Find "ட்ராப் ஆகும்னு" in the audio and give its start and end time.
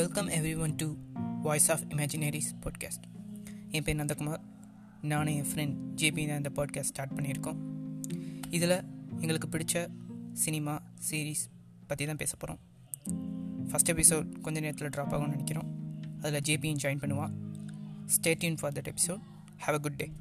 14.88-15.28